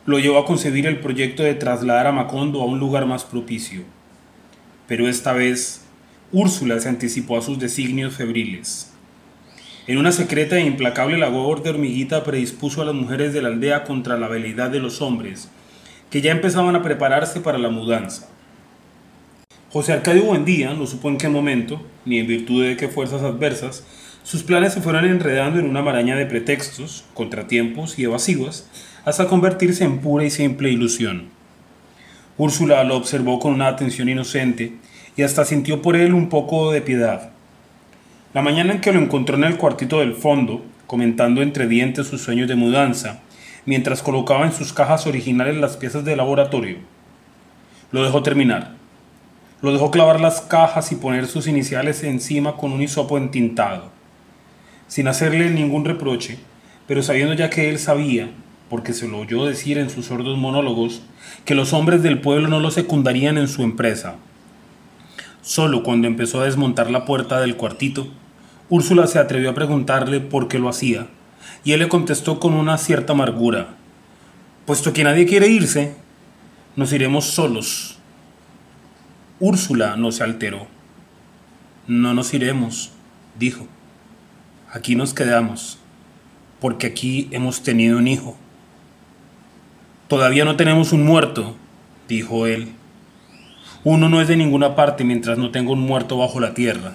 [0.05, 3.85] lo llevó a concebir el proyecto de trasladar a Macondo a un lugar más propicio.
[4.87, 5.81] Pero esta vez,
[6.31, 8.93] Úrsula se anticipó a sus designios febriles.
[9.87, 13.85] En una secreta e implacable labor de hormiguita predispuso a las mujeres de la aldea
[13.85, 15.49] contra la habilidad de los hombres,
[16.11, 18.29] que ya empezaban a prepararse para la mudanza.
[19.73, 23.85] José Arcadio Buendía no supo en qué momento, ni en virtud de qué fuerzas adversas,
[24.25, 28.67] sus planes se fueron enredando en una maraña de pretextos, contratiempos y evasivos,
[29.05, 31.29] hasta convertirse en pura y simple ilusión.
[32.39, 34.73] Úrsula lo observó con una atención inocente
[35.15, 37.33] y hasta sintió por él un poco de piedad.
[38.33, 42.23] La mañana en que lo encontró en el cuartito del fondo, comentando entre dientes sus
[42.23, 43.21] sueños de mudanza,
[43.67, 46.79] mientras colocaba en sus cajas originales las piezas de laboratorio.
[47.93, 48.73] Lo dejó terminar.
[49.61, 53.94] Lo dejó clavar las cajas y poner sus iniciales encima con un hisopo entintado.
[54.89, 56.39] Sin hacerle ningún reproche,
[56.87, 58.31] pero sabiendo ya que él sabía,
[58.69, 61.03] porque se lo oyó decir en sus sordos monólogos,
[61.45, 64.17] que los hombres del pueblo no lo secundarían en su empresa.
[65.43, 68.09] Solo cuando empezó a desmontar la puerta del cuartito,
[68.71, 71.09] Úrsula se atrevió a preguntarle por qué lo hacía,
[71.65, 73.75] y él le contestó con una cierta amargura,
[74.67, 75.95] puesto que nadie quiere irse,
[76.77, 77.99] nos iremos solos.
[79.39, 80.67] Úrsula no se alteró.
[81.87, 82.91] No nos iremos,
[83.39, 83.67] dijo.
[84.75, 85.79] Aquí nos quedamos,
[86.59, 88.37] porque aquí hemos tenido un hijo.
[90.09, 91.55] Todavía no tenemos un muerto,
[92.09, 92.73] dijo él.
[93.85, 96.95] Uno no es de ninguna parte mientras no tenga un muerto bajo la tierra.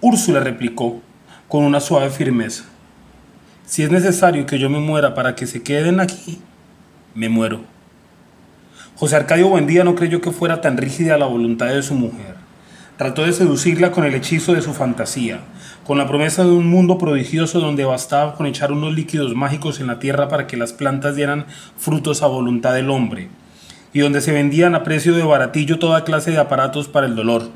[0.00, 1.00] Úrsula replicó
[1.46, 2.64] con una suave firmeza.
[3.64, 6.40] Si es necesario que yo me muera para que se queden aquí,
[7.14, 7.60] me muero.
[8.96, 12.34] José Arcadio Buendía no creyó que fuera tan rígida la voluntad de su mujer.
[12.98, 15.42] Trató de seducirla con el hechizo de su fantasía,
[15.86, 19.86] con la promesa de un mundo prodigioso donde bastaba con echar unos líquidos mágicos en
[19.86, 21.46] la tierra para que las plantas dieran
[21.76, 23.28] frutos a voluntad del hombre,
[23.92, 27.50] y donde se vendían a precio de baratillo toda clase de aparatos para el dolor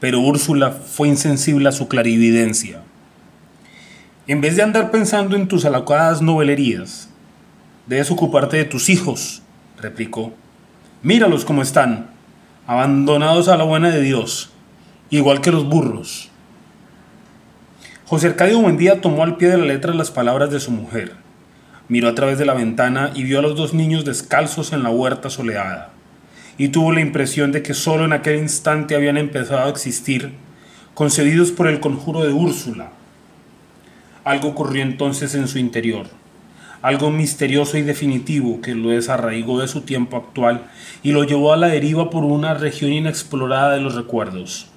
[0.00, 2.82] pero Úrsula fue insensible a su clarividencia.
[4.26, 7.10] En vez de andar pensando en tus alocadas novelerías,
[7.86, 9.42] debes ocuparte de tus hijos,
[9.78, 10.32] replicó.
[11.02, 12.08] Míralos como están,
[12.66, 14.50] abandonados a la buena de Dios,
[15.10, 16.29] igual que los burros.
[18.10, 21.12] José Arcadio Buendía tomó al pie de la letra las palabras de su mujer.
[21.86, 24.90] Miró a través de la ventana y vio a los dos niños descalzos en la
[24.90, 25.92] huerta soleada
[26.58, 30.32] y tuvo la impresión de que solo en aquel instante habían empezado a existir,
[30.92, 32.90] concedidos por el conjuro de Úrsula.
[34.24, 36.06] Algo ocurrió entonces en su interior,
[36.82, 40.64] algo misterioso y definitivo que lo desarraigó de su tiempo actual
[41.04, 44.69] y lo llevó a la deriva por una región inexplorada de los recuerdos.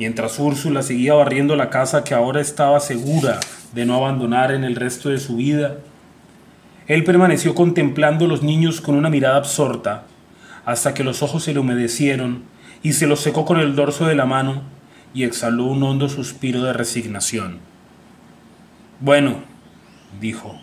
[0.00, 3.38] Mientras Úrsula seguía barriendo la casa que ahora estaba segura
[3.74, 5.76] de no abandonar en el resto de su vida,
[6.86, 10.04] él permaneció contemplando a los niños con una mirada absorta,
[10.64, 12.44] hasta que los ojos se le humedecieron
[12.82, 14.62] y se los secó con el dorso de la mano
[15.12, 17.58] y exhaló un hondo suspiro de resignación.
[19.00, 19.42] Bueno,
[20.18, 20.58] dijo,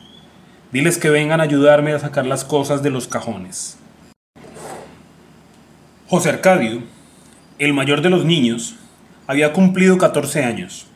[0.71, 3.77] diles que vengan a ayudarme a sacar las cosas de los cajones.
[6.07, 6.81] José Arcadio,
[7.59, 8.77] el mayor de los niños,
[9.27, 10.87] había cumplido 14 años.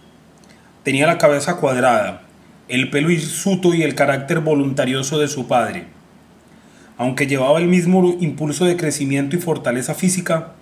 [0.83, 2.21] Tenía la cabeza cuadrada,
[2.69, 5.87] el pelo hirsuto y el carácter voluntarioso de su padre.
[6.97, 10.53] Aunque llevaba el mismo impulso de crecimiento y fortaleza física,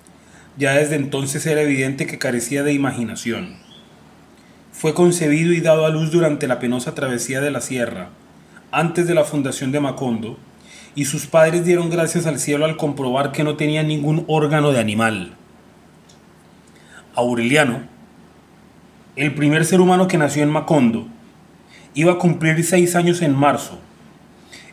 [0.58, 3.58] ya desde entonces era evidente que carecía de imaginación.
[4.71, 8.10] Fue concebido y dado a luz durante la penosa travesía de la sierra,
[8.71, 10.39] antes de la fundación de Macondo,
[10.95, 14.79] y sus padres dieron gracias al cielo al comprobar que no tenía ningún órgano de
[14.79, 15.36] animal.
[17.19, 17.82] Aureliano,
[19.15, 21.08] el primer ser humano que nació en Macondo,
[21.93, 23.77] iba a cumplir seis años en marzo.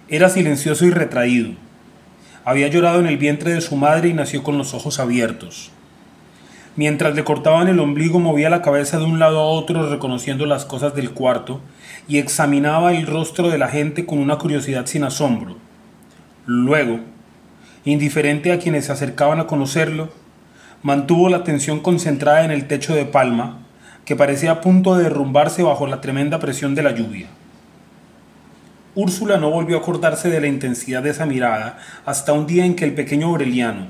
[0.08, 1.50] Era silencioso y retraído.
[2.44, 5.72] Había llorado en el vientre de su madre y nació con los ojos abiertos.
[6.76, 10.64] Mientras le cortaban el ombligo movía la cabeza de un lado a otro reconociendo las
[10.64, 11.60] cosas del cuarto
[12.06, 15.56] y examinaba el rostro de la gente con una curiosidad sin asombro.
[16.46, 17.00] Luego,
[17.84, 20.10] indiferente a quienes se acercaban a conocerlo,
[20.86, 23.58] mantuvo la atención concentrada en el techo de palma,
[24.04, 27.26] que parecía a punto de derrumbarse bajo la tremenda presión de la lluvia.
[28.94, 32.76] Úrsula no volvió a acordarse de la intensidad de esa mirada hasta un día en
[32.76, 33.88] que el pequeño Aureliano,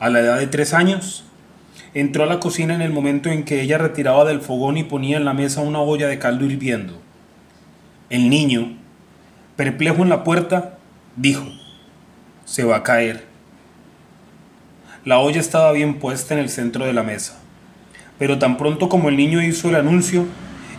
[0.00, 1.24] a la edad de tres años,
[1.94, 5.18] Entró a la cocina en el momento en que ella retiraba del fogón y ponía
[5.18, 6.98] en la mesa una olla de caldo hirviendo.
[8.08, 8.78] El niño,
[9.56, 10.78] perplejo en la puerta,
[11.16, 11.44] dijo,
[12.46, 13.31] se va a caer.
[15.04, 17.36] La olla estaba bien puesta en el centro de la mesa,
[18.20, 20.26] pero tan pronto como el niño hizo el anuncio,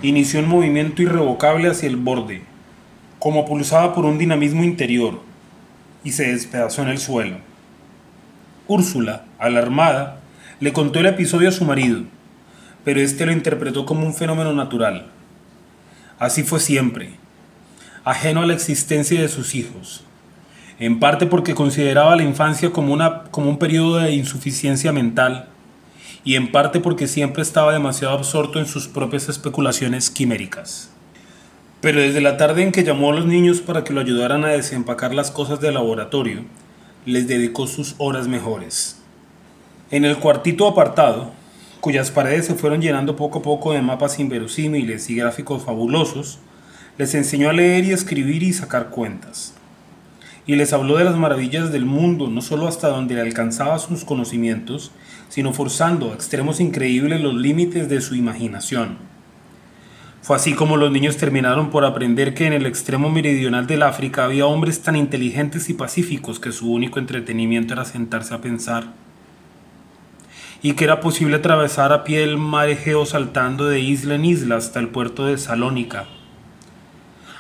[0.02, 2.42] inició un movimiento irrevocable hacia el borde,
[3.20, 5.20] como pulsada por un dinamismo interior,
[6.06, 7.36] y se despedazó en el suelo.
[8.68, 10.22] Úrsula, alarmada,
[10.62, 12.04] le contó el episodio a su marido,
[12.86, 15.08] pero este lo interpretó como un fenómeno natural.
[16.18, 17.10] Así fue siempre,
[18.06, 20.06] ajeno a la existencia de sus hijos,
[20.86, 25.48] en parte porque consideraba la infancia como, una, como un periodo de insuficiencia mental,
[26.26, 30.90] y en parte porque siempre estaba demasiado absorto en sus propias especulaciones quiméricas.
[31.80, 34.50] Pero desde la tarde en que llamó a los niños para que lo ayudaran a
[34.50, 36.44] desempacar las cosas del laboratorio,
[37.06, 39.02] les dedicó sus horas mejores.
[39.92, 41.32] En el cuartito apartado,
[41.82, 46.40] cuyas paredes se fueron llenando poco a poco de mapas inverosímiles y gráficos fabulosos,
[46.98, 49.54] les enseñó a leer y escribir y sacar cuentas.
[50.46, 54.04] Y les habló de las maravillas del mundo, no solo hasta donde le alcanzaba sus
[54.04, 54.92] conocimientos,
[55.30, 58.98] sino forzando a extremos increíbles los límites de su imaginación.
[60.22, 64.24] Fue así como los niños terminaron por aprender que en el extremo meridional del África
[64.24, 68.86] había hombres tan inteligentes y pacíficos que su único entretenimiento era sentarse a pensar
[70.64, 74.56] y que era posible atravesar a pie el mar Egeo saltando de isla en isla
[74.56, 76.06] hasta el puerto de Salónica.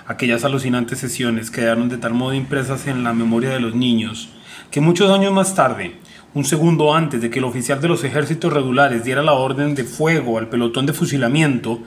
[0.06, 4.30] Aquellas alucinantes sesiones quedaron de tal modo impresas en la memoria de los niños
[4.74, 5.98] que muchos años más tarde,
[6.34, 9.84] un segundo antes de que el oficial de los ejércitos regulares diera la orden de
[9.84, 11.80] fuego al pelotón de fusilamiento,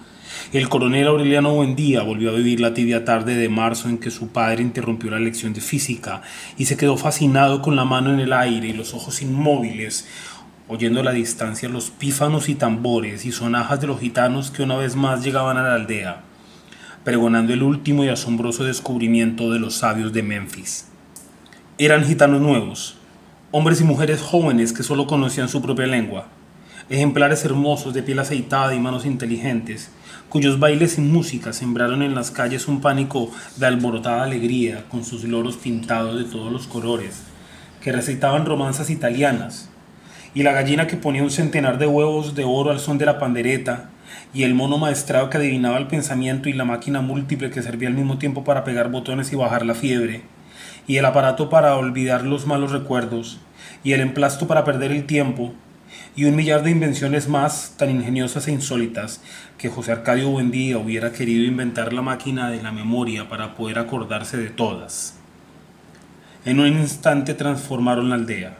[0.53, 4.29] el coronel Aureliano Buendía volvió a vivir la tibia tarde de marzo en que su
[4.29, 6.23] padre interrumpió la lección de física
[6.57, 10.07] y se quedó fascinado con la mano en el aire y los ojos inmóviles,
[10.69, 14.77] oyendo a la distancia los pífanos y tambores y sonajas de los gitanos que una
[14.77, 16.23] vez más llegaban a la aldea,
[17.07, 20.89] pregonando el último y asombroso descubrimiento de los sabios de Memphis.
[21.79, 22.97] Eran gitanos nuevos,
[23.53, 26.27] hombres y mujeres jóvenes que solo conocían su propia lengua,
[26.91, 29.93] ejemplares hermosos de piel aceitada y manos inteligentes,
[30.29, 35.23] cuyos bailes y música sembraron en las calles un pánico de alborotada alegría con sus
[35.23, 37.23] loros pintados de todos los colores,
[37.83, 39.71] que recitaban romanzas italianas,
[40.35, 43.21] y la gallina que ponía un centenar de huevos de oro al son de la
[43.21, 43.91] pandereta,
[44.37, 47.95] y el mono maestrado que adivinaba el pensamiento y la máquina múltiple que servía al
[47.95, 50.25] mismo tiempo para pegar botones y bajar la fiebre,
[50.87, 53.41] y el aparato para olvidar los malos recuerdos,
[53.83, 55.55] y el emplasto para perder el tiempo,
[56.15, 59.23] y un millar de invenciones más tan ingeniosas e insólitas
[59.57, 64.37] que José Arcadio Buendía hubiera querido inventar la máquina de la memoria para poder acordarse
[64.37, 65.15] de todas.
[66.45, 68.59] En un instante transformaron la aldea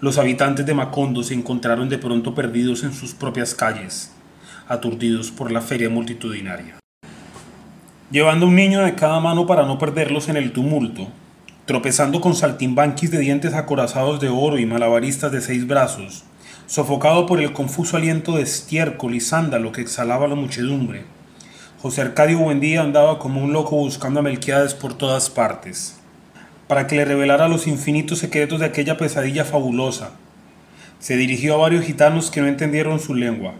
[0.00, 4.13] los habitantes de Macondo se encontraron de pronto perdidos en sus propias calles,
[4.68, 6.76] aturdidos por la feria multitudinaria.
[8.10, 11.08] Llevando un niño de cada mano para no perderlos en el tumulto,
[11.66, 16.24] tropezando con saltimbanquis de dientes acorazados de oro y malabaristas de seis brazos,
[16.66, 21.04] Sofocado por el confuso aliento de estiércol y sándalo que exhalaba la muchedumbre,
[21.82, 25.98] José Arcadio Buendía andaba como un loco buscando a Melquiades por todas partes,
[26.66, 30.12] para que le revelara los infinitos secretos de aquella pesadilla fabulosa.
[31.00, 33.52] Se dirigió a varios gitanos que no entendieron su lengua.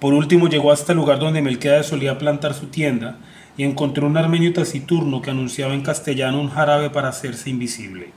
[0.00, 3.16] Por último llegó hasta el lugar donde Melquiades solía plantar su tienda
[3.56, 8.10] y encontró un armenio taciturno que anunciaba en castellano un jarabe para hacerse invisible.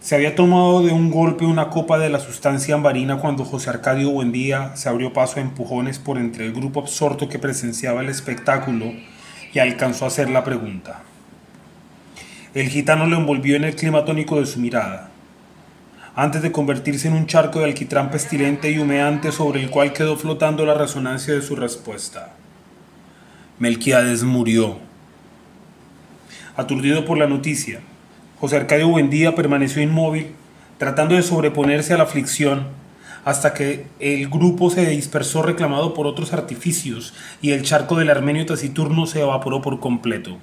[0.00, 4.10] Se había tomado de un golpe una copa de la sustancia ambarina cuando José Arcadio
[4.10, 8.92] Buendía se abrió paso a empujones por entre el grupo absorto que presenciaba el espectáculo
[9.54, 11.02] y alcanzó a hacer la pregunta.
[12.52, 15.11] El gitano lo envolvió en el clima tónico de su mirada,
[16.14, 20.16] antes de convertirse en un charco de alquitrán pestilente y humeante sobre el cual quedó
[20.16, 22.34] flotando la resonancia de su respuesta.
[23.58, 24.78] Melquiades murió.
[26.56, 27.80] Aturdido por la noticia,
[28.40, 30.32] José Arcadio Buendía permaneció inmóvil,
[30.76, 32.66] tratando de sobreponerse a la aflicción,
[33.24, 38.44] hasta que el grupo se dispersó reclamado por otros artificios y el charco del armenio
[38.44, 40.38] taciturno se evaporó por completo.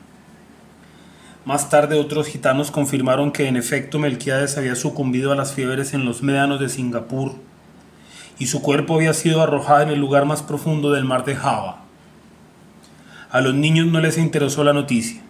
[1.45, 6.05] Más tarde otros gitanos confirmaron que en efecto Melquiades había sucumbido a las fiebres en
[6.05, 7.35] los médanos de Singapur
[8.37, 11.83] y su cuerpo había sido arrojado en el lugar más profundo del mar de Java.
[13.31, 15.21] A los niños no les interesó la noticia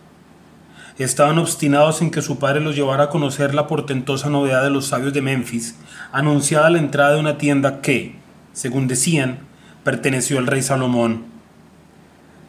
[1.03, 4.88] estaban obstinados en que su padre los llevara a conocer la portentosa novedad de los
[4.88, 5.76] sabios de Memphis,
[6.12, 8.16] anunciada la entrada de una tienda que,
[8.51, 9.39] según decían,
[9.84, 11.24] perteneció al rey Salomón.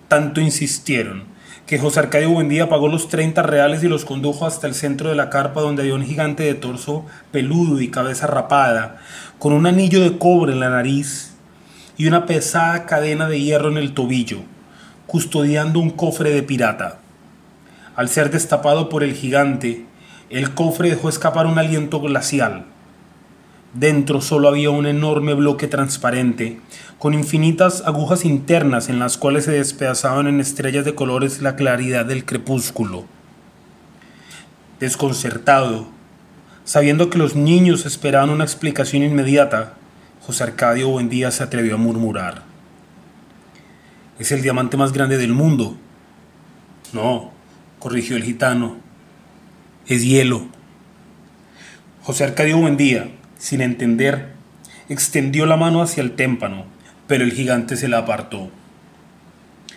[0.08, 1.24] Tanto insistieron
[1.66, 5.14] que José Arcadio Buendía pagó los 30 reales y los condujo hasta el centro de
[5.14, 8.98] la carpa donde había un gigante de torso peludo y cabeza rapada,
[9.38, 11.34] con un anillo de cobre en la nariz
[11.96, 14.38] y una pesada cadena de hierro en el tobillo,
[15.06, 16.98] custodiando un cofre de pirata.
[17.94, 19.84] Al ser destapado por el gigante,
[20.30, 22.64] el cofre dejó escapar un aliento glacial.
[23.74, 26.58] Dentro solo había un enorme bloque transparente,
[26.98, 32.04] con infinitas agujas internas en las cuales se despedazaban en estrellas de colores la claridad
[32.04, 33.04] del crepúsculo.
[34.80, 35.86] Desconcertado,
[36.64, 39.74] sabiendo que los niños esperaban una explicación inmediata,
[40.26, 42.42] José Arcadio Buendía se atrevió a murmurar.
[44.18, 45.76] Es el diamante más grande del mundo.
[46.92, 47.30] No,
[47.78, 48.78] corrigió el gitano.
[49.86, 50.46] Es hielo.
[52.02, 53.08] José Arcadio Buendía,
[53.40, 54.28] sin entender,
[54.88, 56.66] extendió la mano hacia el témpano,
[57.08, 58.50] pero el gigante se la apartó.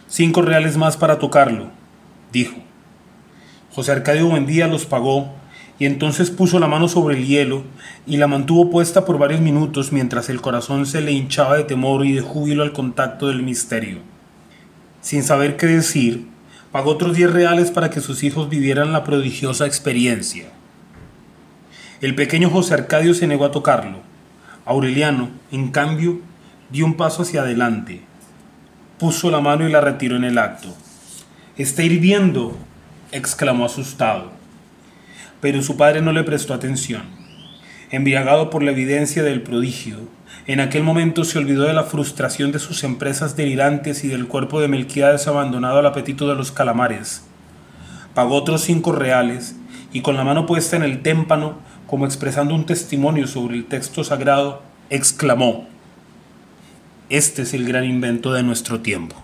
[0.08, 1.72] Cinco reales más para tocarlo,
[2.32, 2.58] dijo.
[3.72, 5.34] José Arcadio Buendía los pagó
[5.80, 7.64] y entonces puso la mano sobre el hielo
[8.06, 12.06] y la mantuvo puesta por varios minutos mientras el corazón se le hinchaba de temor
[12.06, 13.98] y de júbilo al contacto del misterio.
[15.02, 16.28] Sin saber qué decir,
[16.74, 20.46] Pagó otros 10 reales para que sus hijos vivieran la prodigiosa experiencia.
[22.04, 24.00] El pequeño José Arcadio se negó a tocarlo.
[24.66, 26.20] Aureliano, en cambio,
[26.70, 28.02] dio un paso hacia adelante.
[29.00, 30.68] Puso la mano y la retiró en el acto.
[31.58, 32.58] Está hirviendo,
[33.14, 34.34] exclamó asustado.
[35.40, 37.04] Pero su padre no le prestó atención.
[37.90, 40.00] Embriagado por la evidencia del prodigio,
[40.46, 44.60] en aquel momento se olvidó de la frustración de sus empresas delirantes y del cuerpo
[44.60, 47.24] de Melquiades abandonado al apetito de los calamares.
[48.14, 49.56] Pagó otros cinco reales
[49.94, 51.60] y con la mano puesta en el témpano,
[51.94, 55.68] como expresando un testimonio sobre el texto sagrado, exclamó,
[57.10, 59.23] Este es el gran invento de nuestro tiempo.